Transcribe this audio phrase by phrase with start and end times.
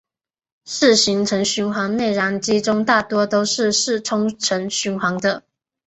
[0.65, 5.43] 四行程循环内燃机中大多都是四冲程循环的。